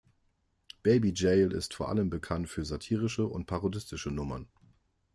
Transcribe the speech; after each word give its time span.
Baby 0.81 1.11
Jail 1.13 1.51
ist 1.51 1.75
vor 1.75 1.89
allem 1.89 2.09
bekannt 2.09 2.49
für 2.49 2.65
satirische 2.65 3.27
und 3.27 3.45
parodistische 3.45 4.09
Nummern. 4.09 4.47